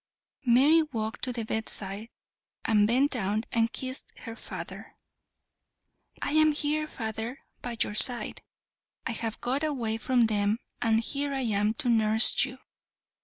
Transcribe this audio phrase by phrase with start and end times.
[0.47, 2.09] Mary walked to the bedside
[2.65, 4.95] and bent down and kissed her father.
[6.23, 8.41] "I am here, father, by your side.
[9.05, 12.57] I have got away from them, and here I am to nurse you."